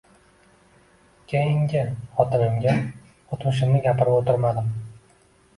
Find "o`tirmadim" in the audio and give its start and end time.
4.25-4.77